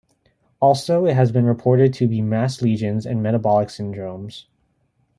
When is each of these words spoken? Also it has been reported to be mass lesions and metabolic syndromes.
Also 0.59 1.05
it 1.05 1.15
has 1.15 1.31
been 1.31 1.45
reported 1.45 1.93
to 1.93 2.07
be 2.07 2.23
mass 2.23 2.59
lesions 2.63 3.05
and 3.05 3.21
metabolic 3.21 3.67
syndromes. 3.67 4.45